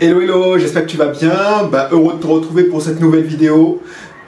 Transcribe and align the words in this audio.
Hello 0.00 0.20
hello, 0.20 0.58
j'espère 0.58 0.86
que 0.86 0.90
tu 0.90 0.96
vas 0.96 1.08
bien. 1.08 1.64
Bah, 1.70 1.88
heureux 1.92 2.14
de 2.14 2.18
te 2.18 2.26
retrouver 2.26 2.64
pour 2.64 2.80
cette 2.80 3.00
nouvelle 3.00 3.24
vidéo. 3.24 3.82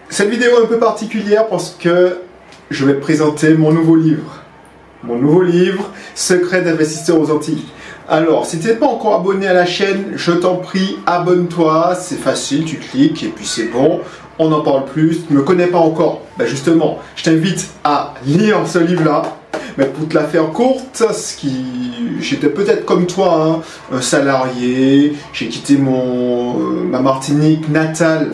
Cette 0.09 0.29
vidéo 0.29 0.59
est 0.59 0.63
un 0.65 0.67
peu 0.67 0.79
particulière 0.79 1.47
parce 1.49 1.77
que 1.81 2.19
je 2.71 2.85
vais 2.85 2.95
te 2.95 3.01
présenter 3.01 3.55
mon 3.55 3.73
nouveau 3.73 3.97
livre. 3.97 4.43
Mon 5.03 5.17
nouveau 5.17 5.43
livre, 5.43 5.91
Secret 6.15 6.63
d'investisseur 6.63 7.21
aux 7.21 7.31
Antilles. 7.31 7.65
Alors, 8.09 8.47
si 8.47 8.59
tu 8.59 8.67
n'es 8.67 8.75
pas 8.75 8.87
encore 8.87 9.15
abonné 9.15 9.47
à 9.47 9.55
la 9.55 9.65
chaîne, 9.65 10.13
je 10.17 10.33
t'en 10.33 10.57
prie, 10.57 10.99
abonne-toi. 11.07 11.95
C'est 11.99 12.19
facile, 12.19 12.65
tu 12.65 12.77
cliques 12.77 13.23
et 13.23 13.29
puis 13.29 13.47
c'est 13.47 13.67
bon. 13.67 14.01
On 14.39 14.51
n'en 14.51 14.61
parle 14.61 14.85
plus. 14.85 15.25
Tu 15.27 15.33
ne 15.33 15.39
me 15.39 15.45
connais 15.45 15.69
pas 15.69 15.79
encore. 15.79 16.23
Bah 16.37 16.47
justement, 16.47 16.99
je 17.17 17.25
t'invite 17.25 17.71
à 17.85 18.15
lire 18.27 18.59
ce 18.67 18.81
livre-là 18.81 19.23
mais 19.77 19.87
pour 19.87 20.09
te 20.09 20.15
la 20.15 20.25
faire 20.25 20.51
courte, 20.51 21.03
ce 21.13 21.37
qui... 21.37 21.65
j'étais 22.21 22.49
peut-être 22.49 22.85
comme 22.85 23.07
toi, 23.07 23.63
hein, 23.93 23.97
un 23.97 24.01
salarié, 24.01 25.15
j'ai 25.33 25.49
quitté 25.49 25.77
mon, 25.77 26.61
euh, 26.61 26.85
ma 26.85 27.01
Martinique 27.01 27.69
natale 27.69 28.33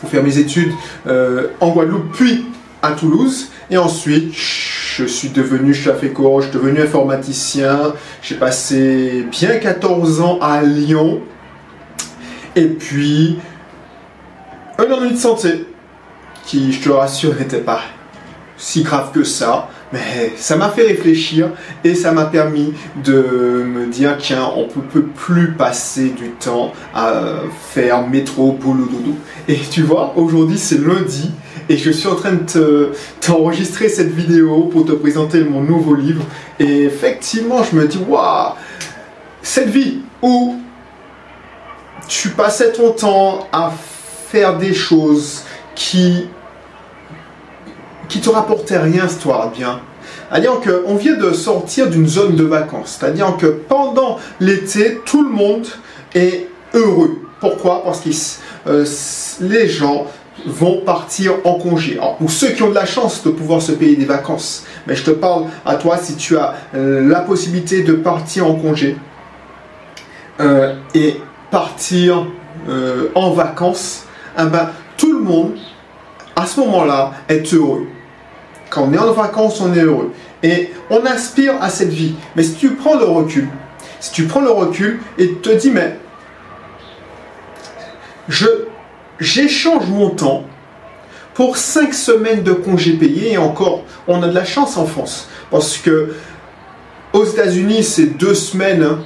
pour 0.00 0.10
faire 0.10 0.22
mes 0.22 0.38
études 0.38 0.72
euh, 1.06 1.48
en 1.60 1.70
Guadeloupe, 1.70 2.12
puis 2.12 2.46
à 2.82 2.92
Toulouse. 2.92 3.50
Et 3.70 3.76
ensuite, 3.76 4.32
je 4.34 5.04
suis 5.04 5.28
devenu, 5.28 5.74
fait 5.74 6.10
court, 6.10 6.40
je 6.40 6.48
suis 6.48 6.58
devenu 6.58 6.80
informaticien. 6.80 7.94
J'ai 8.22 8.34
passé 8.34 9.26
bien 9.30 9.58
14 9.58 10.20
ans 10.20 10.38
à 10.40 10.62
Lyon. 10.62 11.20
Et 12.56 12.66
puis, 12.66 13.38
un 14.78 14.90
ennui 14.90 15.12
de 15.12 15.16
santé, 15.16 15.66
qui, 16.44 16.72
je 16.72 16.80
te 16.82 16.88
rassure, 16.88 17.34
n'était 17.38 17.60
pas 17.60 17.80
si 18.60 18.82
grave 18.82 19.10
que 19.12 19.24
ça. 19.24 19.68
Mais 19.92 20.32
ça 20.36 20.54
m'a 20.54 20.68
fait 20.68 20.86
réfléchir 20.86 21.50
et 21.82 21.96
ça 21.96 22.12
m'a 22.12 22.26
permis 22.26 22.72
de 23.02 23.64
me 23.66 23.86
dire 23.86 24.16
tiens, 24.18 24.48
on 24.54 24.66
ne 24.66 24.82
peut 24.82 25.02
plus 25.02 25.52
passer 25.52 26.10
du 26.10 26.30
temps 26.30 26.72
à 26.94 27.12
faire 27.70 28.06
métro, 28.06 28.52
boulot, 28.52 28.84
dodo. 28.84 29.16
Et 29.48 29.56
tu 29.56 29.82
vois, 29.82 30.12
aujourd'hui 30.14 30.58
c'est 30.58 30.78
lundi 30.78 31.32
et 31.68 31.76
je 31.76 31.90
suis 31.90 32.06
en 32.06 32.14
train 32.14 32.34
de 32.34 32.92
t'enregistrer 33.20 33.88
cette 33.88 34.12
vidéo 34.12 34.64
pour 34.64 34.84
te 34.84 34.92
présenter 34.92 35.42
mon 35.42 35.62
nouveau 35.62 35.94
livre. 35.94 36.22
Et 36.60 36.84
effectivement, 36.84 37.64
je 37.64 37.76
me 37.76 37.88
dis 37.88 37.98
waouh, 38.08 38.52
cette 39.42 39.70
vie 39.70 40.02
où 40.22 40.56
tu 42.06 42.28
passais 42.28 42.70
ton 42.72 42.92
temps 42.92 43.48
à 43.52 43.72
faire 44.28 44.58
des 44.58 44.74
choses 44.74 45.42
qui 45.74 46.28
qui 48.10 48.20
te 48.20 48.28
rapportait 48.28 48.76
rien, 48.76 49.06
histoire 49.06 49.50
bien. 49.50 49.80
C'est-à-dire 50.28 50.60
qu'on 50.60 50.96
vient 50.96 51.16
de 51.16 51.32
sortir 51.32 51.88
d'une 51.88 52.06
zone 52.06 52.36
de 52.36 52.44
vacances. 52.44 52.98
C'est-à-dire 53.00 53.36
que 53.38 53.46
pendant 53.46 54.18
l'été, 54.40 55.00
tout 55.06 55.22
le 55.22 55.30
monde 55.30 55.66
est 56.14 56.48
heureux. 56.74 57.22
Pourquoi? 57.40 57.82
Parce 57.84 58.00
que 58.00 58.10
euh, 58.68 58.84
les 59.40 59.68
gens 59.68 60.06
vont 60.46 60.82
partir 60.84 61.34
en 61.44 61.54
congé. 61.54 61.98
Pour 62.18 62.30
ceux 62.30 62.48
qui 62.48 62.62
ont 62.62 62.70
de 62.70 62.74
la 62.74 62.84
chance 62.84 63.22
de 63.24 63.30
pouvoir 63.30 63.62
se 63.62 63.72
payer 63.72 63.96
des 63.96 64.04
vacances, 64.04 64.64
mais 64.86 64.94
je 64.94 65.04
te 65.04 65.10
parle 65.10 65.44
à 65.64 65.76
toi 65.76 65.96
si 65.96 66.16
tu 66.16 66.36
as 66.36 66.54
euh, 66.74 67.06
la 67.08 67.20
possibilité 67.20 67.82
de 67.82 67.92
partir 67.92 68.46
en 68.46 68.54
congé 68.54 68.96
euh, 70.40 70.74
et 70.94 71.16
partir 71.50 72.26
en 73.14 73.30
vacances, 73.30 74.04
eh 74.38 74.44
ben, 74.44 74.68
tout 74.96 75.12
le 75.12 75.20
monde 75.20 75.56
à 76.36 76.46
ce 76.46 76.60
moment-là 76.60 77.12
est 77.28 77.52
heureux. 77.54 77.86
Quand 78.70 78.84
on 78.84 78.92
est 78.92 78.98
en 78.98 79.12
vacances, 79.12 79.60
on 79.60 79.74
est 79.74 79.82
heureux. 79.82 80.12
Et 80.42 80.72
on 80.88 81.04
aspire 81.04 81.60
à 81.60 81.68
cette 81.68 81.90
vie. 81.90 82.14
Mais 82.36 82.44
si 82.44 82.54
tu 82.54 82.70
prends 82.70 82.96
le 82.96 83.04
recul, 83.04 83.48
si 83.98 84.12
tu 84.12 84.24
prends 84.24 84.40
le 84.40 84.50
recul 84.50 85.00
et 85.18 85.34
te 85.34 85.50
dis, 85.50 85.70
mais 85.70 85.98
je 88.28 88.46
j'échange 89.18 89.86
mon 89.88 90.10
temps 90.10 90.44
pour 91.34 91.56
5 91.56 91.92
semaines 91.92 92.42
de 92.42 92.52
congés 92.52 92.94
payés 92.94 93.32
et 93.32 93.38
encore, 93.38 93.82
on 94.08 94.22
a 94.22 94.28
de 94.28 94.34
la 94.34 94.44
chance 94.44 94.76
en 94.76 94.86
France. 94.86 95.28
Parce 95.50 95.76
que 95.76 96.14
aux 97.12 97.24
États-Unis, 97.24 97.82
c'est 97.82 98.16
deux 98.16 98.34
semaines. 98.34 98.84
Hein. 98.84 99.00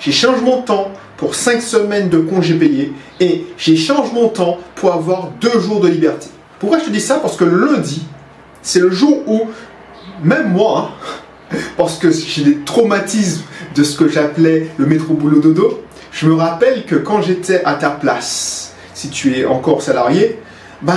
J'échange 0.00 0.40
mon 0.40 0.62
temps 0.62 0.90
pour 1.16 1.34
5 1.34 1.62
semaines 1.62 2.08
de 2.08 2.18
congés 2.18 2.54
payés 2.54 2.92
et 3.20 3.46
j'échange 3.58 4.12
mon 4.12 4.28
temps 4.28 4.58
pour 4.74 4.92
avoir 4.92 5.28
2 5.40 5.60
jours 5.60 5.80
de 5.80 5.88
liberté. 5.88 6.28
Pourquoi 6.58 6.78
je 6.78 6.84
te 6.84 6.90
dis 6.90 7.00
ça? 7.00 7.16
Parce 7.16 7.36
que 7.36 7.44
lundi, 7.44 8.06
c'est 8.64 8.80
le 8.80 8.90
jour 8.90 9.22
où, 9.28 9.42
même 10.24 10.50
moi, 10.50 10.90
hein, 11.52 11.56
parce 11.76 11.98
que 11.98 12.10
j'ai 12.10 12.42
des 12.42 12.58
traumatismes 12.64 13.44
de 13.76 13.84
ce 13.84 13.96
que 13.96 14.08
j'appelais 14.08 14.70
le 14.78 14.86
métro 14.86 15.14
boulot 15.14 15.40
dodo, 15.40 15.84
je 16.10 16.26
me 16.26 16.34
rappelle 16.34 16.84
que 16.84 16.96
quand 16.96 17.22
j'étais 17.22 17.62
à 17.64 17.74
ta 17.74 17.90
place, 17.90 18.74
si 18.94 19.10
tu 19.10 19.38
es 19.38 19.44
encore 19.44 19.82
salarié, 19.82 20.40
ben, 20.82 20.94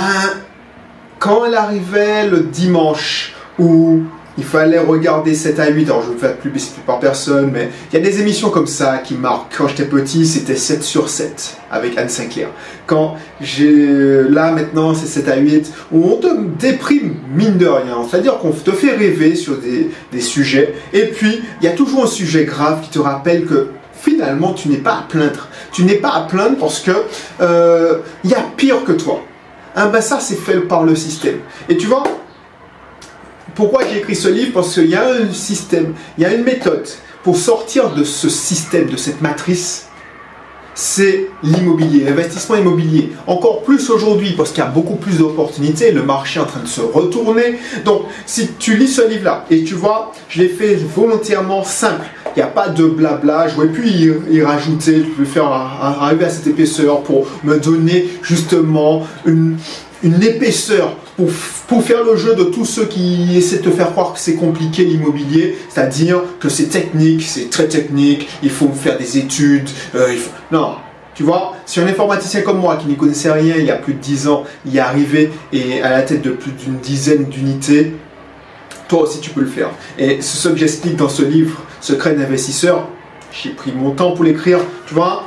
quand 1.18 1.44
elle 1.44 1.54
arrivait 1.54 2.26
le 2.26 2.40
dimanche 2.40 3.34
où 3.58 4.02
il 4.38 4.44
fallait 4.44 4.78
regarder 4.78 5.34
7 5.34 5.58
à 5.58 5.68
8. 5.68 5.86
Alors, 5.86 6.02
je 6.02 6.08
ne 6.08 6.14
vais 6.14 6.20
faire 6.20 6.36
publicité 6.36 6.80
par 6.86 7.00
personne, 7.00 7.50
mais 7.52 7.70
il 7.90 7.98
y 7.98 8.00
a 8.00 8.04
des 8.04 8.20
émissions 8.20 8.50
comme 8.50 8.68
ça 8.68 8.98
qui 8.98 9.14
marquent. 9.14 9.58
Quand 9.58 9.66
j'étais 9.66 9.84
petit, 9.84 10.26
c'était 10.26 10.56
7 10.56 10.82
sur 10.82 11.08
7 11.08 11.56
avec 11.70 11.98
Anne 11.98 12.08
Sinclair. 12.08 12.48
Quand 12.86 13.16
j'ai, 13.40 14.22
là, 14.22 14.52
maintenant, 14.52 14.94
c'est 14.94 15.06
7 15.06 15.28
à 15.28 15.36
8, 15.36 15.72
où 15.92 16.04
on 16.04 16.16
te 16.16 16.28
déprime, 16.58 17.16
mine 17.34 17.58
de 17.58 17.66
rien. 17.66 17.96
C'est-à-dire 18.08 18.38
qu'on 18.38 18.52
te 18.52 18.70
fait 18.70 18.92
rêver 18.92 19.34
sur 19.34 19.58
des, 19.58 19.90
des 20.12 20.20
sujets. 20.20 20.72
Et 20.92 21.06
puis, 21.06 21.42
il 21.60 21.64
y 21.64 21.68
a 21.68 21.72
toujours 21.72 22.04
un 22.04 22.08
sujet 22.08 22.44
grave 22.44 22.80
qui 22.82 22.90
te 22.90 23.00
rappelle 23.00 23.44
que 23.44 23.70
finalement, 24.00 24.54
tu 24.54 24.68
n'es 24.68 24.76
pas 24.76 24.98
à 24.98 25.02
plaindre. 25.08 25.48
Tu 25.72 25.82
n'es 25.82 25.96
pas 25.96 26.14
à 26.14 26.20
plaindre 26.22 26.56
parce 26.58 26.78
que 26.78 26.92
euh, 27.40 27.98
il 28.22 28.30
y 28.30 28.34
a 28.34 28.44
pire 28.56 28.84
que 28.84 28.92
toi. 28.92 29.20
Ah 29.74 29.86
ben 29.88 30.00
ça, 30.00 30.18
c'est 30.20 30.36
fait 30.36 30.60
par 30.60 30.84
le 30.84 30.94
système. 30.94 31.38
Et 31.68 31.76
tu 31.76 31.86
vois, 31.86 32.04
pourquoi 33.58 33.82
j'ai 33.90 33.98
écrit 33.98 34.14
ce 34.14 34.28
livre? 34.28 34.52
Parce 34.54 34.72
qu'il 34.72 34.86
y 34.86 34.94
a 34.94 35.08
un 35.08 35.32
système, 35.32 35.92
il 36.16 36.22
y 36.22 36.24
a 36.24 36.32
une 36.32 36.44
méthode 36.44 36.86
pour 37.24 37.36
sortir 37.36 37.90
de 37.90 38.04
ce 38.04 38.28
système, 38.28 38.86
de 38.86 38.96
cette 38.96 39.20
matrice. 39.20 39.88
C'est 40.76 41.26
l'immobilier, 41.42 42.04
l'investissement 42.04 42.54
immobilier. 42.54 43.10
Encore 43.26 43.62
plus 43.62 43.90
aujourd'hui 43.90 44.34
parce 44.36 44.50
qu'il 44.50 44.62
y 44.62 44.66
a 44.66 44.70
beaucoup 44.70 44.94
plus 44.94 45.18
d'opportunités, 45.18 45.90
le 45.90 46.04
marché 46.04 46.38
est 46.38 46.42
en 46.44 46.46
train 46.46 46.60
de 46.60 46.68
se 46.68 46.80
retourner. 46.80 47.58
Donc, 47.84 48.02
si 48.26 48.46
tu 48.60 48.76
lis 48.76 48.86
ce 48.86 49.08
livre-là 49.08 49.44
et 49.50 49.64
tu 49.64 49.74
vois, 49.74 50.12
je 50.28 50.40
l'ai 50.40 50.48
fait 50.48 50.76
volontairement 50.76 51.64
simple. 51.64 52.06
Il 52.36 52.38
n'y 52.38 52.42
a 52.44 52.46
pas 52.46 52.68
de 52.68 52.84
blabla, 52.84 53.48
je 53.48 53.56
ne 53.56 53.62
vais 53.62 53.72
plus 53.72 53.88
y, 53.88 54.40
rajouter, 54.40 55.04
je 55.04 55.20
vais 55.20 55.28
faire 55.28 55.50
arriver 55.50 56.26
à 56.26 56.30
cette 56.30 56.46
épaisseur 56.46 57.02
pour 57.02 57.26
me 57.42 57.58
donner 57.58 58.08
justement 58.22 59.04
une 59.26 59.58
épaisseur 60.22 60.94
pour, 61.66 61.82
faire 61.82 62.04
le 62.04 62.16
jeu 62.16 62.36
de 62.36 62.44
tous 62.44 62.64
ceux 62.64 62.84
qui 62.84 63.36
essaient 63.36 63.58
de 63.58 63.62
te 63.62 63.70
faire 63.70 63.90
croire 63.90 64.12
que 64.12 64.20
c'est 64.20 64.36
compliqué 64.36 64.84
l'immobilier, 64.84 65.58
c'est-à-dire 65.68 66.22
que 66.38 66.48
c'est 66.48 66.66
technique, 66.66 67.22
c'est 67.22 67.50
très 67.50 67.66
technique, 67.66 68.28
il 68.42 68.50
faut 68.50 68.68
faire 68.68 68.96
des 68.96 69.18
études. 69.18 69.68
Euh, 69.96 70.14
Non, 70.52 70.76
tu 71.14 71.24
vois, 71.24 71.56
si 71.66 71.80
un 71.80 71.86
informaticien 71.88 72.42
comme 72.42 72.60
moi 72.60 72.76
qui 72.76 72.86
n'y 72.86 72.96
connaissait 72.96 73.32
rien 73.32 73.56
il 73.56 73.64
y 73.64 73.70
a 73.72 73.76
plus 73.76 73.94
de 73.94 73.98
10 73.98 74.28
ans 74.28 74.44
y 74.64 74.76
est 74.76 74.80
arrivé 74.80 75.30
et 75.52 75.82
à 75.82 75.90
la 75.90 76.02
tête 76.02 76.22
de 76.22 76.30
plus 76.30 76.52
d'une 76.52 76.78
dizaine 76.78 77.24
d'unités, 77.24 77.94
toi 78.86 79.02
aussi 79.02 79.18
tu 79.20 79.30
peux 79.30 79.40
le 79.40 79.48
faire. 79.48 79.70
Et 79.98 80.22
ce 80.22 80.48
que 80.48 80.56
j'explique 80.56 80.94
dans 80.94 81.08
ce 81.08 81.22
livre, 81.22 81.62
Secret 81.80 82.14
d'investisseur. 82.14 82.88
J'ai 83.30 83.50
pris 83.50 83.72
mon 83.72 83.92
temps 83.92 84.12
pour 84.12 84.24
l'écrire, 84.24 84.58
tu 84.86 84.94
vois. 84.94 85.26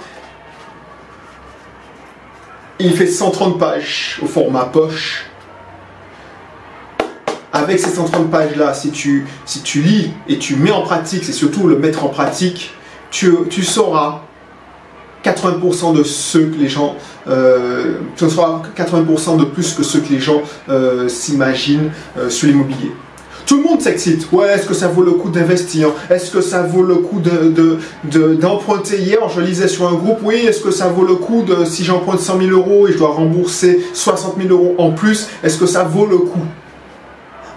Il 2.80 2.94
fait 2.94 3.08
130 3.08 3.60
pages 3.60 4.20
au 4.22 4.26
format 4.26 4.66
poche. 4.66 5.31
Avec 7.54 7.80
ces 7.80 7.90
130 7.90 8.32
pages-là, 8.32 8.74
si 8.74 8.92
tu, 8.92 9.26
si 9.46 9.62
tu 9.62 9.82
lis 9.82 10.12
et 10.30 10.38
tu 10.38 10.56
mets 10.56 10.72
en 10.72 10.84
pratique, 10.84 11.26
c'est 11.26 11.34
surtout 11.34 11.68
le 11.68 11.78
mettre 11.78 12.06
en 12.06 12.10
pratique, 12.10 12.74
tu, 13.10 13.34
tu 13.50 13.64
sauras 13.64 14.22
80% 15.26 15.96
de 15.96 16.04
ce 16.04 16.38
que 16.38 16.58
les 16.58 16.70
gens, 16.70 16.96
euh, 17.28 17.98
sauras 18.16 18.62
80% 18.78 19.38
de 19.38 19.46
plus 19.46 19.74
que 19.74 19.84
ce 19.84 19.98
que 19.98 20.14
les 20.14 20.20
gens 20.20 20.42
euh, 20.70 21.10
s'imaginent 21.10 21.92
euh, 22.18 22.30
sur 22.30 22.48
l'immobilier. 22.48 22.92
Tout 23.46 23.58
le 23.58 23.64
monde 23.64 23.82
s'excite. 23.82 24.32
Ouais, 24.32 24.48
est-ce 24.54 24.66
que 24.66 24.74
ça 24.74 24.88
vaut 24.88 25.04
le 25.04 25.12
coup 25.12 25.30
d'investir? 25.30 25.90
Est-ce 26.10 26.32
que 26.32 26.40
ça 26.40 26.64
vaut 26.64 26.84
le 26.84 26.96
coup 26.96 27.22
d'emprunter 27.22 28.98
de, 28.98 29.02
Hier, 29.02 29.20
je 29.36 29.42
lisais 29.42 29.68
sur 29.68 29.90
un 29.90 29.96
groupe, 29.96 30.20
oui, 30.24 30.36
est-ce 30.36 30.62
que 30.62 30.72
ça 30.72 30.88
vaut 30.88 31.04
le 31.04 31.16
coup 31.16 31.44
de, 31.44 31.66
si 31.66 31.84
j'emprunte 31.84 32.22
100 32.22 32.38
000 32.40 32.52
euros 32.52 32.88
et 32.88 32.94
je 32.94 32.98
dois 32.98 33.10
rembourser 33.10 33.84
60 33.94 34.36
000 34.38 34.50
euros 34.50 34.76
en 34.78 34.92
plus, 34.92 35.28
est-ce 35.44 35.58
que 35.58 35.66
ça 35.66 35.84
vaut 35.84 36.06
le 36.06 36.20
coup? 36.20 36.46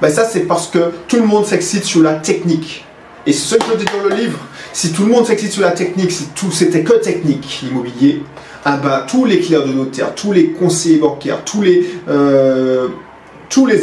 Ben 0.05 0.11
Ça, 0.13 0.27
c'est 0.27 0.41
parce 0.41 0.67
que 0.67 0.93
tout 1.09 1.17
le 1.17 1.25
monde 1.25 1.47
s'excite 1.47 1.85
sur 1.85 2.03
la 2.03 2.15
technique. 2.15 2.85
Et 3.27 3.33
ce 3.33 3.55
que 3.55 3.65
je 3.73 3.79
dis 3.79 3.85
dans 3.87 4.07
le 4.07 4.15
livre, 4.15 4.39
si 4.75 4.93
tout 4.93 5.05
le 5.07 5.11
monde 5.11 5.25
s'excite 5.25 5.53
sur 5.53 5.63
la 5.63 5.71
technique, 5.71 6.13
si 6.13 6.27
tout 6.35 6.51
c'était 6.51 6.83
que 6.83 6.93
technique, 7.01 7.61
l'immobilier, 7.63 8.23
ah 8.67 8.77
ben, 8.77 9.07
tous 9.09 9.25
les 9.25 9.41
clients 9.41 9.67
de 9.67 9.73
notaire, 9.73 10.15
tous 10.15 10.33
les 10.33 10.51
conseillers 10.51 10.99
bancaires, 10.99 11.43
tous 11.47 11.63
les, 11.63 11.89
euh, 12.09 12.89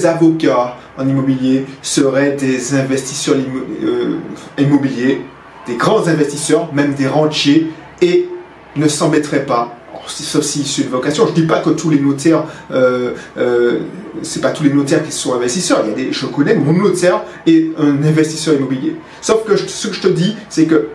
avocats, 0.04 0.78
en 0.96 1.08
immobilier 1.08 1.66
seraient 1.82 2.34
des 2.34 2.76
investisseurs 2.76 3.38
euh, 3.84 4.18
immobiliers, 4.60 5.22
des 5.66 5.76
grands 5.76 6.08
investisseurs, 6.08 6.72
même 6.72 6.94
des 6.94 7.08
rentiers, 7.08 7.72
et 8.00 8.30
ne 8.76 8.88
s'embêterait 8.88 9.46
pas 9.48 9.76
sauf 10.12 10.44
si 10.44 10.64
c'est 10.64 10.84
une 10.84 10.90
vocation. 10.90 11.28
Je 11.28 11.34
dis 11.34 11.48
pas 11.48 11.60
que 11.60 11.72
tous 11.72 11.90
les 11.90 12.00
notaires, 12.00 12.44
euh, 12.72 13.12
euh, 13.38 13.80
c'est 14.22 14.42
pas 14.42 14.52
tous 14.52 14.64
les 14.64 14.74
notaires 14.74 15.04
qui 15.04 15.12
sont 15.12 15.34
investisseurs. 15.34 15.82
Il 15.84 15.90
y 15.90 15.94
a 15.94 15.96
des, 15.96 16.12
je 16.12 16.26
connais 16.26 16.56
mon 16.56 16.74
notaire 16.74 17.24
est 17.48 17.72
un 17.78 18.04
investisseur 18.04 18.56
immobilier. 18.56 18.96
Sauf 19.22 19.44
que 19.46 19.56
ce 19.58 19.88
que 19.88 19.94
je 19.94 20.02
te 20.02 20.08
dis, 20.08 20.36
c'est 20.50 20.66
que 20.66 20.90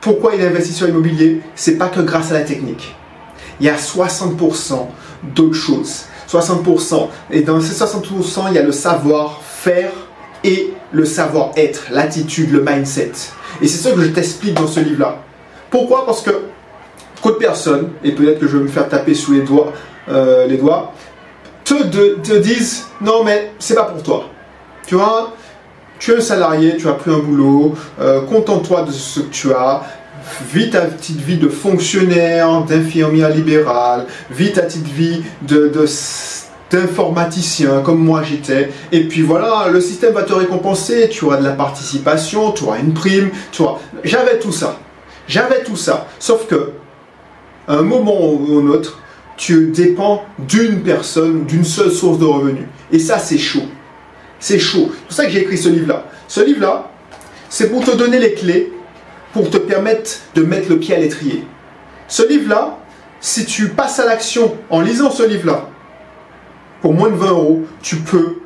pourquoi 0.00 0.34
il 0.34 0.40
est 0.40 0.46
investisseur 0.46 0.88
immobilier, 0.88 1.40
c'est 1.54 1.76
pas 1.76 1.88
que 1.88 2.00
grâce 2.00 2.30
à 2.30 2.34
la 2.34 2.40
technique. 2.40 2.94
Il 3.60 3.66
y 3.66 3.68
a 3.68 3.76
60% 3.76 4.88
d'autres 5.34 5.54
choses. 5.54 6.06
60%. 6.30 7.08
Et 7.30 7.42
dans 7.42 7.60
ces 7.60 7.74
60%, 7.84 8.44
il 8.48 8.54
y 8.54 8.58
a 8.58 8.62
le 8.62 8.72
savoir-faire 8.72 9.92
et 10.44 10.72
le 10.90 11.04
savoir-être, 11.04 11.86
l'attitude, 11.90 12.50
le 12.50 12.64
mindset. 12.66 13.12
Et 13.60 13.68
c'est 13.68 13.78
ça 13.78 13.92
que 13.92 14.00
je 14.00 14.08
t'explique 14.08 14.54
dans 14.54 14.66
ce 14.66 14.80
livre-là. 14.80 15.22
Pourquoi? 15.70 16.04
Parce 16.04 16.22
que 16.22 16.30
de 17.30 17.36
personnes, 17.36 17.90
et 18.02 18.12
peut-être 18.12 18.40
que 18.40 18.48
je 18.48 18.56
vais 18.56 18.64
me 18.64 18.68
faire 18.68 18.88
taper 18.88 19.14
sous 19.14 19.32
les 19.32 19.42
doigts, 19.42 19.72
euh, 20.08 20.46
les 20.46 20.56
doigts 20.56 20.92
te, 21.64 21.74
te 22.16 22.38
disent 22.38 22.86
non 23.00 23.24
mais 23.24 23.52
c'est 23.58 23.74
pas 23.74 23.84
pour 23.84 24.02
toi. 24.02 24.24
Tu 24.86 24.96
vois, 24.96 25.32
tu 25.98 26.12
es 26.12 26.16
un 26.16 26.20
salarié, 26.20 26.76
tu 26.76 26.88
as 26.88 26.94
plus 26.94 27.12
un 27.12 27.18
boulot, 27.18 27.74
euh, 28.00 28.22
contente-toi 28.22 28.82
de 28.82 28.90
ce 28.90 29.20
que 29.20 29.30
tu 29.30 29.52
as, 29.52 29.82
vis 30.52 30.70
ta 30.70 30.82
petite 30.82 31.20
vie 31.20 31.36
de 31.36 31.48
fonctionnaire, 31.48 32.62
d'infirmière 32.62 33.30
libérale, 33.30 34.06
vis 34.30 34.52
ta 34.52 34.62
petite 34.62 34.88
vie 34.88 35.22
de, 35.42 35.72
d'informaticien 36.70 37.80
comme 37.82 38.02
moi 38.02 38.22
j'étais. 38.22 38.70
Et 38.90 39.06
puis 39.06 39.22
voilà, 39.22 39.68
le 39.70 39.80
système 39.80 40.12
va 40.12 40.22
te 40.22 40.32
récompenser, 40.32 41.08
tu 41.08 41.24
auras 41.26 41.36
de 41.36 41.44
la 41.44 41.52
participation, 41.52 42.50
tu 42.50 42.64
auras 42.64 42.78
une 42.78 42.94
prime, 42.94 43.30
tu 43.52 43.62
vois. 43.62 43.78
J'avais 44.02 44.38
tout 44.38 44.52
ça. 44.52 44.78
J'avais 45.28 45.62
tout 45.62 45.76
ça. 45.76 46.06
Sauf 46.18 46.46
que 46.48 46.72
à 47.68 47.74
un 47.74 47.82
moment 47.82 48.32
ou 48.32 48.58
un 48.58 48.68
autre, 48.68 49.00
tu 49.36 49.68
dépends 49.68 50.24
d'une 50.38 50.82
personne, 50.82 51.44
d'une 51.44 51.64
seule 51.64 51.90
source 51.90 52.18
de 52.18 52.24
revenus. 52.24 52.66
Et 52.90 52.98
ça, 52.98 53.18
c'est 53.18 53.38
chaud. 53.38 53.64
C'est 54.38 54.58
chaud. 54.58 54.90
C'est 54.92 55.04
pour 55.06 55.12
ça 55.12 55.24
que 55.26 55.30
j'ai 55.30 55.42
écrit 55.42 55.58
ce 55.58 55.68
livre-là. 55.68 56.06
Ce 56.28 56.40
livre-là, 56.40 56.90
c'est 57.48 57.70
pour 57.70 57.84
te 57.84 57.90
donner 57.90 58.18
les 58.18 58.34
clés, 58.34 58.72
pour 59.32 59.50
te 59.50 59.56
permettre 59.56 60.10
de 60.34 60.42
mettre 60.42 60.68
le 60.68 60.78
pied 60.78 60.94
à 60.94 60.98
l'étrier. 60.98 61.44
Ce 62.08 62.26
livre-là, 62.26 62.78
si 63.20 63.44
tu 63.44 63.68
passes 63.68 63.98
à 64.00 64.04
l'action 64.04 64.56
en 64.68 64.80
lisant 64.80 65.10
ce 65.10 65.22
livre-là, 65.22 65.68
pour 66.80 66.94
moins 66.94 67.10
de 67.10 67.14
20 67.14 67.30
euros, 67.30 67.62
tu 67.82 67.96
peux 67.96 68.38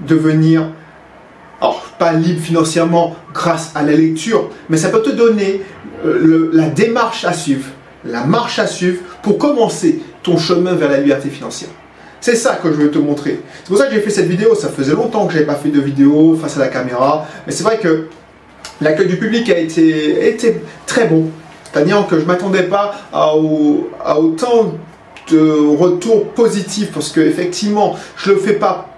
devenir, 0.00 0.68
alors 1.60 1.82
pas 1.98 2.12
libre 2.12 2.40
financièrement 2.40 3.16
grâce 3.32 3.72
à 3.74 3.82
la 3.82 3.92
lecture, 3.92 4.48
mais 4.68 4.76
ça 4.76 4.88
peut 4.88 5.02
te 5.02 5.10
donner 5.10 5.60
euh, 6.04 6.50
la 6.52 6.68
démarche 6.68 7.24
à 7.24 7.32
suivre 7.32 7.66
la 8.04 8.24
marche 8.24 8.58
à 8.58 8.66
suivre 8.66 9.00
pour 9.22 9.38
commencer 9.38 10.00
ton 10.22 10.36
chemin 10.36 10.74
vers 10.74 10.90
la 10.90 10.98
liberté 10.98 11.28
financière. 11.28 11.70
C'est 12.20 12.36
ça 12.36 12.54
que 12.62 12.68
je 12.68 12.76
veux 12.76 12.90
te 12.90 12.98
montrer. 12.98 13.40
C'est 13.64 13.68
pour 13.68 13.78
ça 13.78 13.86
que 13.86 13.94
j'ai 13.94 14.00
fait 14.00 14.10
cette 14.10 14.28
vidéo. 14.28 14.54
Ça 14.54 14.68
faisait 14.68 14.94
longtemps 14.94 15.26
que 15.26 15.32
je 15.32 15.38
n'avais 15.38 15.46
pas 15.46 15.56
fait 15.56 15.70
de 15.70 15.80
vidéo 15.80 16.38
face 16.40 16.56
à 16.56 16.60
la 16.60 16.68
caméra. 16.68 17.26
Mais 17.46 17.52
c'est 17.52 17.64
vrai 17.64 17.78
que 17.78 18.06
l'accueil 18.80 19.08
du 19.08 19.16
public 19.16 19.50
a 19.50 19.58
été, 19.58 20.62
très 20.86 21.08
bon. 21.08 21.30
C'est-à-dire 21.64 22.06
que 22.06 22.16
je 22.16 22.22
ne 22.22 22.26
m'attendais 22.26 22.62
pas 22.64 22.94
à, 23.12 23.34
autant 23.36 24.74
de 25.30 25.76
retours 25.76 26.28
positifs 26.28 26.92
parce 26.92 27.10
qu'effectivement, 27.10 27.96
je 28.16 28.30
ne 28.30 28.36
le 28.36 28.40
fais 28.40 28.54
pas 28.54 28.88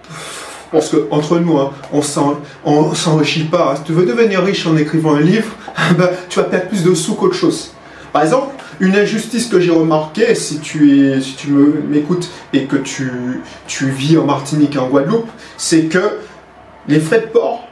parce 0.71 0.91
qu'entre 0.91 1.39
nous, 1.39 1.57
hein, 1.57 1.71
on 1.93 2.91
ne 2.91 2.95
s'enrichit 2.95 3.45
pas. 3.45 3.77
Si 3.77 3.85
tu 3.85 3.93
veux 3.93 4.05
devenir 4.05 4.43
riche 4.43 4.67
en 4.67 4.77
écrivant 4.77 5.15
un 5.15 5.21
livre, 5.21 5.53
ben, 5.97 6.11
tu 6.29 6.41
vas 6.41 6.45
perdre 6.47 6.69
plus 6.69 6.83
de 6.83 6.95
sous 6.95 7.15
qu'autre 7.15 7.37
chose. 7.37 7.71
Par 8.13 8.23
exemple, 8.23 8.55
une 8.81 8.97
injustice 8.97 9.47
que 9.47 9.61
j'ai 9.61 9.71
remarquée, 9.71 10.35
si 10.35 10.59
tu, 10.59 11.15
m'écoutes 11.89 12.29
et 12.53 12.65
que 12.65 12.77
tu, 12.77 13.11
tu 13.67 13.91
vis 13.91 14.19
en 14.19 14.25
Martinique 14.25 14.77
et 14.77 14.79
en 14.79 14.89
Guadeloupe, 14.89 15.29
c'est 15.57 15.85
que 15.85 16.19
les 16.89 17.01
frais 17.01 17.21
de 17.21 17.27
port, 17.27 17.67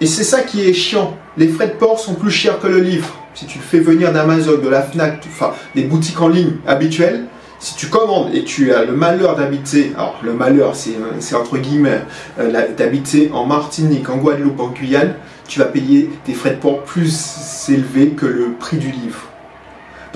et 0.00 0.06
c'est 0.06 0.24
ça 0.24 0.42
qui 0.42 0.68
est 0.68 0.72
chiant, 0.72 1.16
les 1.36 1.48
frais 1.48 1.68
de 1.68 1.72
port 1.72 1.98
sont 1.98 2.14
plus 2.14 2.30
chers 2.30 2.58
que 2.58 2.66
le 2.66 2.80
livre. 2.80 3.14
Si 3.34 3.46
tu 3.46 3.58
le 3.58 3.64
fais 3.64 3.80
venir 3.80 4.12
d'Amazon, 4.12 4.58
de 4.58 4.68
la 4.68 4.82
FNAC, 4.82 5.26
enfin 5.28 5.52
des 5.74 5.82
boutiques 5.82 6.20
en 6.20 6.28
ligne 6.28 6.52
habituelles, 6.66 7.24
si 7.58 7.74
tu 7.74 7.86
commandes 7.86 8.34
et 8.34 8.44
tu 8.44 8.72
as 8.72 8.84
le 8.84 8.92
malheur 8.92 9.36
d'habiter, 9.36 9.92
alors 9.94 10.20
le 10.22 10.32
malheur 10.32 10.74
c'est 10.74 11.34
entre 11.34 11.58
guillemets, 11.58 12.02
euh, 12.38 12.66
d'habiter 12.76 13.30
en 13.32 13.46
Martinique, 13.46 14.08
en 14.08 14.16
Guadeloupe, 14.16 14.60
en 14.60 14.68
Guyane, 14.68 15.14
tu 15.48 15.58
vas 15.58 15.66
payer 15.66 16.10
des 16.26 16.34
frais 16.34 16.50
de 16.50 16.56
port 16.56 16.82
plus 16.82 17.68
élevés 17.68 18.10
que 18.10 18.26
le 18.26 18.52
prix 18.58 18.76
du 18.76 18.90
livre. 18.90 19.22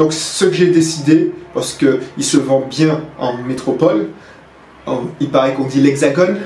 Donc 0.00 0.14
ce 0.14 0.46
que 0.46 0.54
j'ai 0.54 0.68
décidé, 0.68 1.30
parce 1.52 1.74
qu'il 1.74 2.24
se 2.24 2.38
vend 2.38 2.60
bien 2.60 3.02
en 3.18 3.36
métropole, 3.36 4.06
il 5.20 5.28
paraît 5.28 5.52
qu'on 5.52 5.66
dit 5.66 5.78
l'hexagone, 5.78 6.38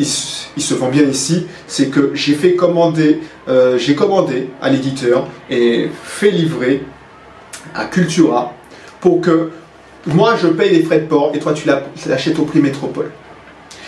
il, 0.00 0.04
se 0.04 0.74
vend 0.74 0.88
bien 0.88 1.04
ici, 1.04 1.46
c'est 1.68 1.90
que 1.90 2.10
j'ai 2.14 2.34
fait 2.34 2.56
commander, 2.56 3.20
euh, 3.48 3.78
j'ai 3.78 3.94
commandé 3.94 4.50
à 4.60 4.68
l'éditeur 4.68 5.28
et 5.48 5.88
fait 6.02 6.32
livrer 6.32 6.82
à 7.72 7.84
Cultura 7.84 8.52
pour 8.98 9.20
que 9.20 9.52
moi 10.06 10.34
je 10.34 10.48
paye 10.48 10.74
les 10.76 10.82
frais 10.82 10.98
de 10.98 11.06
port 11.06 11.30
et 11.36 11.38
toi 11.38 11.52
tu 11.52 11.68
l'achètes 12.08 12.40
au 12.40 12.46
prix 12.46 12.58
métropole. 12.58 13.12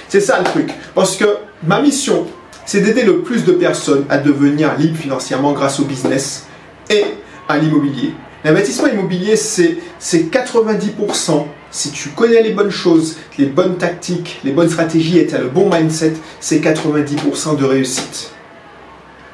C'est 0.08 0.20
ça 0.20 0.38
le 0.38 0.44
truc. 0.44 0.70
Parce 0.94 1.16
que 1.16 1.38
ma 1.64 1.82
mission, 1.82 2.28
c'est 2.64 2.80
d'aider 2.80 3.02
le 3.02 3.22
plus 3.22 3.44
de 3.44 3.54
personnes 3.54 4.04
à 4.08 4.18
devenir 4.18 4.78
libres 4.78 4.98
financièrement 4.98 5.52
grâce 5.52 5.80
au 5.80 5.84
business 5.84 6.46
et 6.88 7.02
à 7.48 7.58
l'immobilier. 7.58 8.12
L'investissement 8.44 8.88
immobilier, 8.88 9.36
c'est 9.36 9.78
90%. 10.00 11.46
Si 11.70 11.90
tu 11.90 12.10
connais 12.10 12.42
les 12.42 12.52
bonnes 12.52 12.70
choses, 12.70 13.16
les 13.36 13.46
bonnes 13.46 13.76
tactiques, 13.76 14.40
les 14.44 14.52
bonnes 14.52 14.70
stratégies 14.70 15.18
et 15.18 15.26
tu 15.26 15.34
as 15.34 15.38
le 15.38 15.48
bon 15.48 15.68
mindset, 15.70 16.14
c'est 16.40 16.60
90% 16.60 17.56
de 17.56 17.64
réussite. 17.64 18.30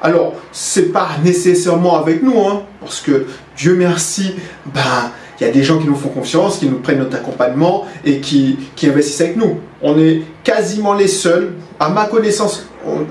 Alors, 0.01 0.33
c'est 0.51 0.91
pas 0.91 1.09
nécessairement 1.23 1.97
avec 1.97 2.21
nous, 2.21 2.39
hein, 2.39 2.63
parce 2.81 2.99
que 2.99 3.25
Dieu 3.55 3.75
merci, 3.75 4.35
ben, 4.73 5.11
il 5.39 5.47
y 5.47 5.49
a 5.49 5.53
des 5.53 5.63
gens 5.63 5.79
qui 5.79 5.87
nous 5.87 5.95
font 5.95 6.09
confiance, 6.09 6.59
qui 6.59 6.67
nous 6.67 6.79
prennent 6.79 6.99
notre 6.99 7.17
accompagnement 7.17 7.85
et 8.03 8.19
qui, 8.19 8.57
investissent 8.83 9.21
avec 9.21 9.37
nous. 9.37 9.59
On 9.81 9.97
est 9.97 10.21
quasiment 10.43 10.93
les 10.93 11.07
seuls, 11.07 11.53
à 11.79 11.89
ma 11.89 12.05
connaissance, 12.05 12.67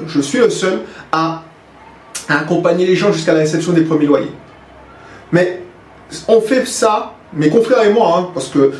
je 0.06 0.20
suis 0.20 0.38
le 0.38 0.50
seul 0.50 0.80
à, 1.12 1.44
à 2.28 2.38
accompagner 2.40 2.86
les 2.86 2.96
gens 2.96 3.12
jusqu'à 3.12 3.32
la 3.32 3.40
réception 3.40 3.72
des 3.72 3.82
premiers 3.82 4.06
loyers. 4.06 4.32
Mais 5.32 5.62
on 6.28 6.40
fait 6.40 6.66
ça, 6.66 7.14
mes 7.32 7.48
confrères 7.48 7.82
et 7.84 7.92
moi, 7.92 8.18
hein, 8.18 8.30
parce 8.32 8.48
que 8.48 8.72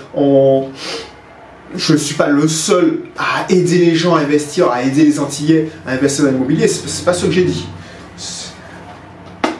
je 1.77 1.93
ne 1.93 1.99
suis 1.99 2.15
pas 2.15 2.29
le 2.29 2.47
seul 2.49 3.01
à 3.19 3.51
aider 3.51 3.79
les 3.79 3.95
gens 3.95 4.15
à 4.15 4.21
investir, 4.21 4.71
à 4.71 4.83
aider 4.83 5.05
les 5.05 5.19
Antillais 5.19 5.71
à 5.87 5.93
investir 5.93 6.25
dans 6.25 6.31
l'immobilier, 6.31 6.69
c'est 6.69 7.05
pas 7.05 7.13
ce 7.13 7.27
que 7.27 7.33
j'ai 7.33 7.45
dit. 7.45 7.67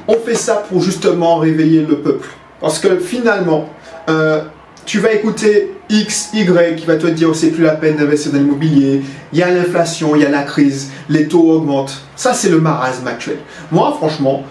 On 0.07 0.19
fait 0.19 0.35
ça 0.35 0.65
pour 0.69 0.83
justement 0.83 1.37
réveiller 1.37 1.83
le 1.83 1.99
peuple. 1.99 2.29
Parce 2.61 2.79
que 2.79 2.99
finalement, 2.99 3.69
euh, 4.09 4.43
tu 4.85 5.01
vas 5.01 5.13
écouter 5.13 5.73
X, 5.89 6.31
Y 6.35 6.77
qui 6.77 6.87
va 6.87 6.97
te 6.97 7.07
dire 7.07 7.35
c'est 7.35 7.51
plus 7.51 7.65
la 7.65 7.75
peine 7.75 7.97
d'investir 7.97 8.33
dans 8.33 8.39
l'immobilier, 8.39 9.03
il 9.33 9.39
y 9.39 9.43
a 9.43 9.51
l'inflation, 9.51 10.15
il 10.15 10.23
y 10.23 10.27
a 10.27 10.31
la 10.31 10.43
crise, 10.43 10.91
les 11.09 11.27
taux 11.27 11.51
augmentent. 11.51 12.03
Ça, 12.17 12.35
c'est 12.35 12.49
le 12.49 12.61
marasme 12.61 13.07
actuel. 13.07 13.39
Moi, 13.73 13.95
franchement, 13.97 14.45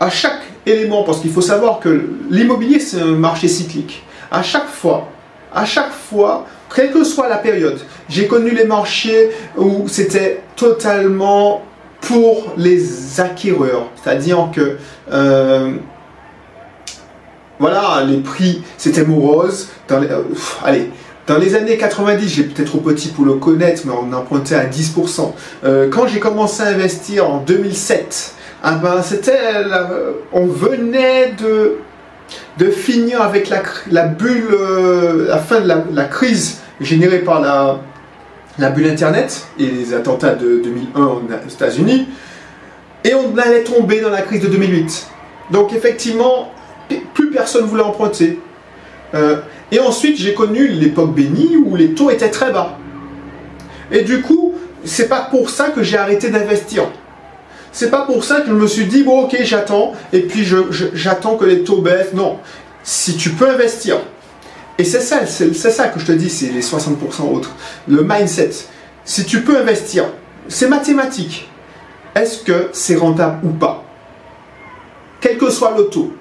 à 0.00 0.10
chaque 0.10 0.42
élément, 0.66 1.04
parce 1.04 1.20
qu'il 1.20 1.30
faut 1.30 1.40
savoir 1.40 1.80
que 1.80 2.10
l'immobilier, 2.30 2.80
c'est 2.80 3.00
un 3.00 3.12
marché 3.12 3.48
cyclique. 3.48 4.04
À 4.30 4.42
chaque 4.42 4.68
fois, 4.68 5.08
à 5.54 5.64
chaque 5.64 5.92
fois, 5.92 6.46
quelle 6.74 6.90
que 6.90 7.04
soit 7.04 7.28
la 7.28 7.38
période, 7.38 7.78
j'ai 8.08 8.26
connu 8.26 8.50
les 8.50 8.64
marchés 8.64 9.30
où 9.56 9.88
c'était 9.88 10.42
totalement 10.56 11.62
pour 12.00 12.52
les 12.56 13.20
acquéreurs. 13.20 13.86
C'est-à-dire 14.02 14.50
que, 14.52 14.76
euh, 15.12 15.72
voilà, 17.58 18.04
les 18.04 18.18
prix, 18.18 18.62
c'était 18.76 19.04
morose. 19.04 19.68
Dans 19.88 20.00
les, 20.00 20.08
euh, 20.08 20.22
allez, 20.62 20.90
dans 21.26 21.38
les 21.38 21.54
années 21.56 21.76
90, 21.76 22.28
j'ai 22.28 22.44
peut-être 22.44 22.68
trop 22.68 22.78
petit 22.78 23.08
pour 23.08 23.24
le 23.24 23.34
connaître, 23.34 23.82
mais 23.86 23.92
on 23.92 24.12
empruntait 24.12 24.54
à 24.54 24.66
10%. 24.66 25.34
Euh, 25.64 25.88
quand 25.90 26.06
j'ai 26.06 26.20
commencé 26.20 26.62
à 26.62 26.66
investir 26.66 27.28
en 27.28 27.38
2007, 27.38 28.35
ben, 28.62 29.02
c'était 29.02 29.38
on 30.32 30.46
venait 30.46 31.34
de, 31.38 32.70
finir 32.70 33.22
avec 33.22 33.50
la, 33.90 34.02
bulle, 34.04 34.48
euh, 34.52 35.28
la 35.28 35.38
fin 35.38 35.60
de 35.60 35.68
la, 35.92 36.04
crise 36.04 36.60
générée 36.80 37.20
par 37.20 37.40
la, 37.40 38.70
bulle 38.70 38.88
Internet 38.88 39.46
et 39.58 39.66
les 39.66 39.94
attentats 39.94 40.34
de 40.34 40.60
2001 40.62 41.04
aux 41.04 41.22
États-Unis, 41.48 42.08
et 43.04 43.14
on 43.14 43.36
allait 43.38 43.62
tomber 43.62 44.00
dans 44.00 44.10
la 44.10 44.22
crise 44.22 44.42
de 44.42 44.48
2008. 44.48 45.06
Donc 45.52 45.72
effectivement, 45.72 46.52
plus 47.14 47.30
personne 47.30 47.66
voulait 47.66 47.82
emprunter. 47.82 48.40
Euh, 49.14 49.36
et 49.70 49.80
ensuite, 49.80 50.18
j'ai 50.18 50.34
connu 50.34 50.68
l'époque 50.68 51.14
bénie 51.14 51.56
où 51.56 51.76
les 51.76 51.94
taux 51.94 52.10
étaient 52.10 52.30
très 52.30 52.52
bas. 52.52 52.78
Et 53.90 54.02
du 54.02 54.20
coup, 54.22 54.54
c'est 54.84 55.08
pas 55.08 55.28
pour 55.30 55.50
ça 55.50 55.70
que 55.70 55.82
j'ai 55.82 55.96
arrêté 55.96 56.30
d'investir. 56.30 56.84
C'est 57.76 57.90
pas 57.90 58.06
pour 58.06 58.24
ça 58.24 58.40
que 58.40 58.48
je 58.48 58.54
me 58.54 58.66
suis 58.66 58.86
dit, 58.86 59.02
bon 59.02 59.24
ok, 59.24 59.36
j'attends, 59.42 59.92
et 60.10 60.20
puis 60.20 60.50
j'attends 60.94 61.36
que 61.36 61.44
les 61.44 61.62
taux 61.62 61.82
baissent. 61.82 62.14
Non. 62.14 62.38
si 62.82 63.16
tu 63.18 63.30
peux 63.30 63.50
investir, 63.50 63.98
et 64.78 64.84
c'est 64.84 65.00
ça, 65.00 65.26
c'est 65.26 65.52
ça 65.52 65.88
que 65.88 66.00
je 66.00 66.06
te 66.06 66.12
dis, 66.12 66.30
c'est 66.30 66.46
les 66.46 66.62
60% 66.62 67.30
autres, 67.30 67.50
le 67.86 68.02
mindset. 68.02 68.50
Si 69.04 69.26
tu 69.26 69.42
peux 69.42 69.58
investir, 69.58 70.04
c'est 70.48 70.68
mathématique. 70.68 71.50
Est-ce 72.14 72.38
que 72.38 72.70
c'est 72.72 72.96
rentable 72.96 73.46
ou 73.46 73.50
pas? 73.50 73.84
Quel 75.20 75.36
que 75.36 75.50
soit 75.50 75.74
le 75.76 75.88
taux, 75.88 76.14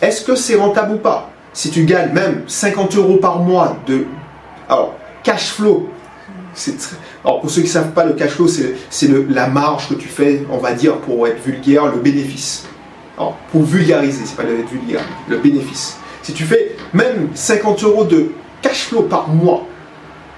est-ce 0.00 0.24
que 0.24 0.34
c'est 0.36 0.54
rentable 0.54 0.94
ou 0.94 0.98
pas? 0.98 1.30
Si 1.52 1.68
tu 1.68 1.84
gagnes 1.84 2.12
même 2.12 2.44
50 2.46 2.96
euros 2.96 3.16
par 3.16 3.40
mois 3.40 3.76
de 3.86 4.06
cash 5.22 5.50
flow, 5.50 5.90
alors 7.24 7.40
pour 7.40 7.50
ceux 7.50 7.62
qui 7.62 7.68
ne 7.68 7.72
savent 7.72 7.92
pas, 7.92 8.04
le 8.04 8.12
cash 8.12 8.32
flow, 8.32 8.48
c'est 8.48 9.08
la 9.28 9.48
marge 9.48 9.88
que 9.88 9.94
tu 9.94 10.08
fais, 10.08 10.44
on 10.50 10.58
va 10.58 10.72
dire, 10.72 10.98
pour 10.98 11.26
être 11.26 11.42
vulgaire, 11.44 11.86
le 11.86 12.00
bénéfice. 12.00 12.66
Pour 13.16 13.62
vulgariser, 13.62 14.22
c'est 14.24 14.36
pas 14.36 14.44
être 14.44 14.68
vulgaire, 14.68 15.00
le 15.28 15.38
bénéfice. 15.38 15.96
Si 16.22 16.32
tu 16.32 16.44
fais 16.44 16.76
même 16.92 17.28
50 17.34 17.82
euros 17.84 18.04
de 18.04 18.32
cash 18.62 18.86
flow 18.86 19.02
par 19.02 19.28
mois 19.28 19.66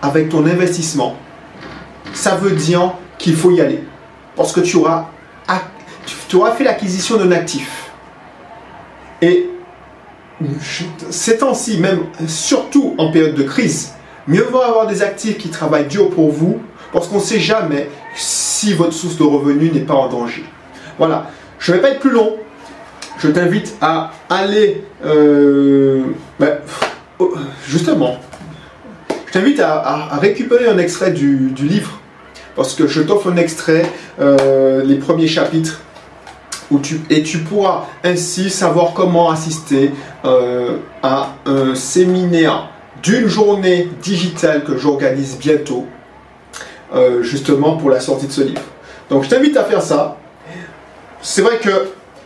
avec 0.03 0.29
ton 0.29 0.45
investissement, 0.47 1.17
ça 2.13 2.35
veut 2.35 2.51
dire 2.51 2.95
qu'il 3.19 3.37
faut 3.37 3.51
y 3.51 3.61
aller. 3.61 3.83
Parce 4.37 4.53
que 4.53 4.61
tu 4.61 4.77
auras, 4.77 5.09
tu 6.29 6.37
auras 6.37 6.53
fait 6.53 6.65
l'acquisition 6.65 7.17
d'un 7.17 7.33
actif. 7.33 7.91
Et 9.23 9.49
ces 11.11 11.39
temps-ci, 11.39 11.79
même 11.79 12.01
surtout 12.27 12.95
en 12.99 13.11
période 13.11 13.35
de 13.35 13.43
crise, 13.43 13.95
mieux 14.27 14.43
vaut 14.43 14.63
avoir 14.63 14.87
des 14.87 15.03
actifs 15.03 15.39
qui 15.39 15.49
travaillent 15.49 15.87
dur 15.87 16.11
pour 16.11 16.31
vous, 16.31 16.61
parce 16.93 17.09
qu'on 17.09 17.17
ne 17.17 17.21
sait 17.21 17.41
jamais 17.41 17.89
si 18.15 18.73
votre 18.75 18.93
source 18.93 19.17
de 19.17 19.25
revenus 19.25 19.73
n'est 19.73 19.81
pas 19.81 19.95
en 19.95 20.09
danger. 20.09 20.45
Voilà, 20.99 21.31
je 21.59 21.73
ne 21.73 21.77
vais 21.77 21.83
pas 21.83 21.91
être 21.91 22.01
plus 22.01 22.11
long. 22.11 22.37
Je 23.19 23.29
t'invite 23.29 23.77
à 23.81 24.13
aller, 24.29 24.85
euh, 25.05 26.05
ben, 26.39 26.59
oh, 27.19 27.35
justement, 27.67 28.17
je 29.27 29.33
t'invite 29.33 29.61
à, 29.61 30.11
récupérer 30.21 30.69
un 30.69 30.79
extrait 30.79 31.13
du, 31.13 31.55
livre, 31.59 32.01
parce 32.55 32.75
que 32.75 32.87
je 32.87 33.03
t'offre 33.03 33.31
un 33.31 33.37
extrait, 33.37 33.87
euh, 34.21 34.83
les 34.85 34.97
premiers 34.97 35.29
chapitres 35.29 35.81
et 37.11 37.23
tu 37.23 37.39
pourras 37.39 37.87
ainsi 38.03 38.51
savoir 38.51 38.93
comment 38.93 39.31
assister 39.31 39.93
euh, 40.25 40.79
à 41.03 41.35
un 41.47 41.75
séminaire 41.75 42.71
d'une 43.07 43.29
journée 43.29 43.89
digitale 44.03 44.65
que 44.65 44.77
j'organise 44.77 45.39
bientôt, 45.39 45.87
euh, 46.93 47.23
justement 47.23 47.77
pour 47.77 47.89
la 47.89 48.01
sortie 48.01 48.27
de 48.27 48.33
ce 48.33 48.41
livre. 48.41 48.63
Donc 49.09 49.23
je 49.23 49.29
t'invite 49.29 49.57
à 49.57 49.63
faire 49.63 49.81
ça. 49.81 50.19
C'est 51.23 51.43
vrai 51.43 51.59
que 51.59 51.71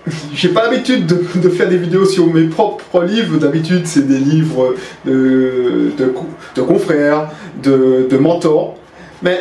j'ai 0.35 0.49
pas 0.49 0.71
l'habitude 0.71 1.05
de, 1.07 1.49
faire 1.51 1.69
des 1.69 1.77
vidéos 1.77 2.07
sur 2.07 2.27
mes 2.33 2.45
propres 2.45 3.03
livres. 3.05 3.37
D'habitude, 3.37 3.87
c'est 3.87 4.09
des 4.09 4.19
livres 4.19 4.75
de, 5.05 5.93
de, 5.99 6.63
confrères, 6.63 7.29
de, 7.63 8.07
de 8.09 8.17
mentors. 8.17 8.77
Mais 9.23 9.39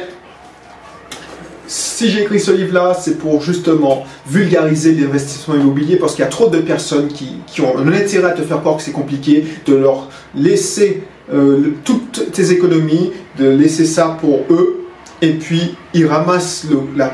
si 1.67 2.10
j'ai 2.10 2.24
écrit 2.24 2.41
ce 2.41 2.51
livre-là, 2.51 2.98
c'est 3.00 3.17
pour 3.17 3.41
justement 3.41 4.03
vulgariser 4.27 4.93
l'investissement 4.93 5.55
immobilier 5.55 5.96
parce 5.96 6.15
qu'il 6.15 6.25
y 6.25 6.27
a 6.27 6.31
trop 6.31 6.50
de 6.50 6.60
personnes 6.60 7.08
qui, 7.08 7.38
qui, 7.48 7.62
ont 7.62 7.77
un 7.77 7.93
intérêt 7.93 8.31
à 8.31 8.34
te 8.34 8.41
faire 8.41 8.60
croire 8.60 8.75
que 8.75 8.84
c'est 8.84 8.91
compliqué, 8.91 9.46
de 9.65 9.75
leur 9.75 10.10
laisser 10.36 11.03
euh, 11.31 11.74
toutes 11.83 12.31
tes 12.31 12.51
économies, 12.51 13.12
de 13.38 13.48
laisser 13.50 13.86
ça 13.86 14.17
pour 14.19 14.45
eux, 14.50 14.88
et 15.21 15.33
puis 15.33 15.75
ils 15.93 16.07
ramassent 16.07 16.65
la, 16.95 17.13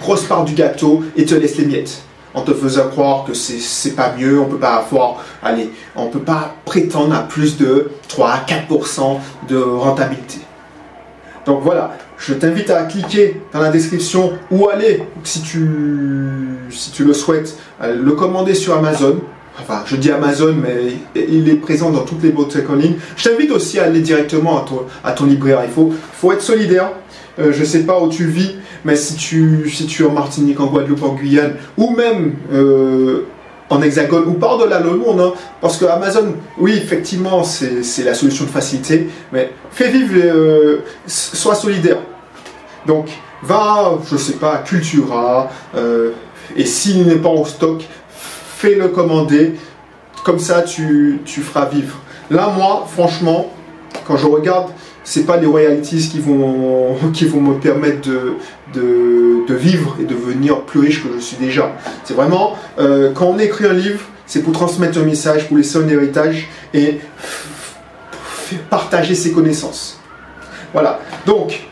grosse 0.00 0.24
part 0.24 0.44
du 0.44 0.54
gâteau 0.54 1.02
et 1.16 1.24
te 1.24 1.34
laissent 1.34 1.58
les 1.58 1.66
miettes 1.66 2.02
en 2.34 2.42
te 2.42 2.52
faisant 2.54 2.88
croire 2.88 3.24
que 3.24 3.34
c'est 3.34 3.94
pas 3.94 4.14
mieux, 4.16 4.40
on 4.40 4.46
peut 4.46 4.58
pas 4.58 4.76
avoir, 4.76 5.22
allez, 5.42 5.70
on 5.94 6.06
peut 6.06 6.18
pas 6.18 6.54
prétendre 6.64 7.14
à 7.14 7.20
plus 7.20 7.58
de 7.58 7.90
3 8.08 8.30
à 8.30 8.38
4% 8.46 9.18
de 9.50 9.56
rentabilité. 9.56 10.38
Donc 11.44 11.60
voilà, 11.62 11.98
je 12.16 12.32
t'invite 12.34 12.70
à 12.70 12.84
cliquer 12.84 13.40
dans 13.52 13.60
la 13.60 13.70
description 13.70 14.32
ou 14.50 14.68
aller, 14.68 15.02
si 15.24 15.42
tu, 15.42 15.68
si 16.70 16.90
tu 16.92 17.04
le 17.04 17.12
souhaites, 17.12 17.58
le 17.82 18.12
commander 18.12 18.54
sur 18.54 18.76
Amazon. 18.76 19.16
Enfin, 19.60 19.82
je 19.86 19.96
dis 19.96 20.10
Amazon, 20.10 20.54
mais 20.54 20.94
il 21.14 21.48
est 21.48 21.56
présent 21.56 21.90
dans 21.90 22.04
toutes 22.04 22.22
les 22.22 22.30
boutiques 22.30 22.68
en 22.70 22.74
ligne. 22.74 22.94
Je 23.16 23.28
t'invite 23.28 23.50
aussi 23.50 23.78
à 23.78 23.84
aller 23.84 24.00
directement 24.00 24.62
à 24.62 24.64
ton, 24.66 24.82
à 25.04 25.12
ton 25.12 25.26
libraire. 25.26 25.60
Il 25.64 25.70
faut, 25.70 26.32
être 26.32 26.42
solidaire. 26.42 26.92
Euh, 27.38 27.52
je 27.52 27.60
ne 27.60 27.64
sais 27.64 27.80
pas 27.80 28.00
où 28.00 28.08
tu 28.08 28.26
vis, 28.26 28.56
mais 28.84 28.96
si 28.96 29.14
tu, 29.14 29.70
si 29.70 29.86
tu 29.86 30.02
es 30.02 30.06
en 30.06 30.12
Martinique, 30.12 30.60
en 30.60 30.66
Guadeloupe, 30.66 31.02
en 31.02 31.14
Guyane, 31.14 31.56
ou 31.76 31.94
même 31.94 32.34
euh, 32.52 33.26
en 33.68 33.80
Hexagone, 33.82 34.24
ou 34.26 34.34
par-delà 34.34 34.80
le 34.80 34.90
monde, 34.96 35.20
hein, 35.20 35.32
parce 35.60 35.76
que 35.76 35.84
Amazon, 35.84 36.34
oui, 36.58 36.72
effectivement, 36.76 37.42
c'est 37.42 38.04
la 38.04 38.14
solution 38.14 38.44
de 38.44 38.50
facilité, 38.50 39.08
mais 39.32 39.50
fais 39.70 39.90
vivre, 39.90 40.14
euh, 40.16 40.78
sois 41.06 41.54
solidaire. 41.54 41.98
Donc, 42.86 43.08
va, 43.42 43.98
je 44.08 44.14
ne 44.14 44.18
sais 44.18 44.34
pas, 44.34 44.58
Cultura, 44.58 45.50
et 46.56 46.66
s'il 46.66 47.06
n'est 47.06 47.16
pas 47.16 47.28
en 47.28 47.44
stock, 47.44 47.86
fais-le 48.62 48.86
commander, 48.86 49.54
comme 50.24 50.38
ça 50.38 50.62
tu, 50.62 51.18
feras 51.26 51.66
vivre. 51.66 51.98
Là, 52.30 52.54
moi, 52.56 52.86
franchement, 52.88 53.52
quand 54.06 54.16
je 54.16 54.26
regarde, 54.26 54.70
c'est 55.02 55.26
pas 55.26 55.36
les 55.36 55.48
royalties 55.48 56.08
qui 56.08 56.20
vont, 56.20 56.96
qui 57.12 57.24
vont 57.24 57.40
me 57.40 57.54
permettre 57.58 58.08
de, 58.72 59.54
vivre 59.54 59.96
et 60.00 60.04
de 60.04 60.14
devenir 60.14 60.60
plus 60.60 60.78
riche 60.78 61.02
que 61.02 61.08
je 61.12 61.18
suis 61.18 61.36
déjà. 61.38 61.72
C'est 62.04 62.14
vraiment, 62.14 62.56
euh, 62.78 63.12
quand 63.12 63.26
on 63.26 63.38
écrit 63.40 63.66
un 63.66 63.72
livre, 63.72 64.00
c'est 64.26 64.42
pour 64.42 64.52
transmettre 64.52 64.96
un 64.96 65.04
message, 65.04 65.48
pour 65.48 65.56
laisser 65.56 65.78
un 65.78 65.88
héritage 65.88 66.48
et 66.72 67.00
partager 68.70 69.16
ses 69.16 69.32
connaissances. 69.32 70.00
Voilà. 70.72 71.00
Donc, 71.26 71.66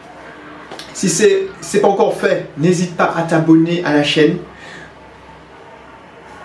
si 0.92 1.08
c'est 1.08 1.80
pas 1.80 1.88
encore 1.88 2.16
fait, 2.16 2.48
n'hésite 2.58 2.96
pas 2.96 3.14
à 3.16 3.22
t'abonner 3.22 3.82
à 3.84 3.94
la 3.94 4.02
chaîne. 4.02 4.38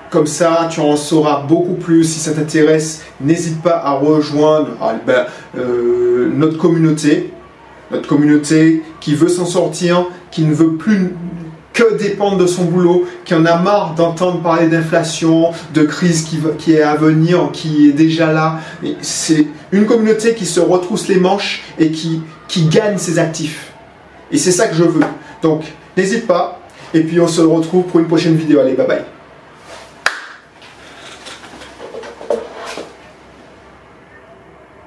Comme 0.10 0.28
ça, 0.28 0.70
tu 0.72 0.80
en 0.80 0.96
sauras 0.96 1.44
beaucoup 1.48 1.74
plus. 1.74 2.04
Si 2.04 2.20
ça 2.20 2.32
t'intéresse, 2.32 3.04
n'hésite 3.20 3.62
pas 3.62 3.82
à 3.84 3.94
rejoindre 3.94 4.70
ah, 4.82 4.94
ben, 5.06 5.26
euh, 5.58 6.30
notre 6.34 6.58
communauté. 6.58 7.32
Notre 7.92 8.08
communauté 8.08 8.84
qui 9.00 9.14
veut 9.16 9.28
s'en 9.28 9.46
sortir, 9.46 10.08
qui 10.32 10.44
ne 10.44 10.54
veut 10.54 10.74
plus 10.74 11.14
que 11.76 11.98
dépendre 11.98 12.38
de 12.38 12.48
son 12.48 12.64
boulot, 12.64 13.06
qui 13.26 13.36
en 13.36 13.46
a 13.46 13.58
marre 13.58 13.96
d'entendre 13.96 14.42
parler 14.42 14.68
d'inflation, 14.68 15.52
de 15.74 15.84
crise 15.84 16.24
qui, 16.58 16.74
est 16.74 16.82
à 16.82 16.96
venir, 16.96 17.50
qui 17.52 17.90
est 17.90 17.92
déjà 17.92 18.32
là. 18.32 18.60
C'est 19.02 19.46
une 19.72 19.86
communauté 19.86 20.34
qui 20.34 20.46
se 20.46 20.62
retrousse 20.62 21.10
les 21.10 21.18
manches 21.18 21.64
et 21.78 21.92
qui, 21.92 22.22
qui 22.48 22.68
gagne 22.68 22.98
ses 22.98 23.20
actifs. 23.20 23.74
Et 24.32 24.38
c'est 24.38 24.52
ça 24.52 24.68
que 24.68 24.76
je 24.76 24.84
veux. 24.84 25.04
Donc, 25.44 25.64
n'hésite 25.98 26.26
pas. 26.26 26.60
Et 26.94 27.02
puis 27.02 27.20
on 27.20 27.28
se 27.28 27.42
retrouve 27.42 27.84
pour 27.84 28.00
une 28.00 28.08
prochaine 28.08 28.36
vidéo. 28.36 28.62
Allez, 28.62 28.74
bye 28.74 28.88
bye. 28.88 29.15